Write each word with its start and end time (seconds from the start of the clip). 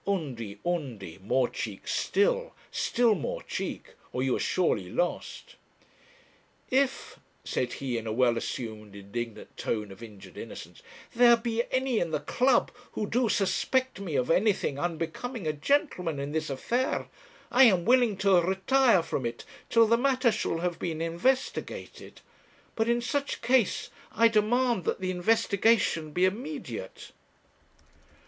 Undy, 0.07 0.59
Undy, 0.65 1.19
more 1.19 1.47
cheek 1.47 1.87
still, 1.87 2.55
still 2.71 3.13
more 3.13 3.43
cheek, 3.43 3.91
or 4.11 4.23
you 4.23 4.35
are 4.35 4.39
surely 4.39 4.89
lost. 4.89 5.57
'If,' 6.71 7.19
said 7.43 7.73
he, 7.73 7.99
in 7.99 8.07
a 8.07 8.11
well 8.11 8.35
assumed 8.35 8.95
indignant 8.95 9.55
tone 9.57 9.91
of 9.91 10.01
injured 10.01 10.37
innocence, 10.39 10.81
'there 11.13 11.37
be 11.37 11.61
any 11.69 11.99
in 11.99 12.09
the 12.09 12.19
club 12.19 12.71
who 12.93 13.05
do 13.07 13.29
suspect 13.29 13.99
me 13.99 14.15
of 14.15 14.31
anything 14.31 14.79
unbecoming 14.79 15.45
a 15.45 15.53
gentleman 15.53 16.17
in 16.19 16.31
this 16.31 16.49
affair, 16.49 17.07
I 17.51 17.65
am 17.65 17.85
willing 17.85 18.17
to 18.25 18.41
retire 18.41 19.03
from 19.03 19.23
it 19.23 19.45
till 19.69 19.85
the 19.85 19.99
matter 19.99 20.31
shall 20.31 20.61
have 20.61 20.79
been 20.79 20.99
investigated; 20.99 22.21
but 22.75 22.89
in 22.89 23.01
such 23.01 23.43
case 23.43 23.91
I 24.11 24.29
demand 24.29 24.83
that 24.85 24.99
the 24.99 25.11
investigation 25.11 26.11
be 26.11 26.25
immediate.' 26.25 27.11